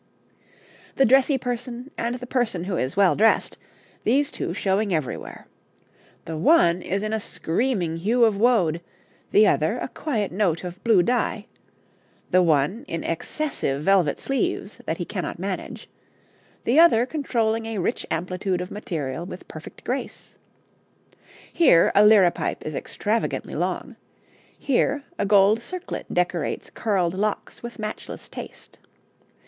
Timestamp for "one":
6.35-6.81, 12.41-12.83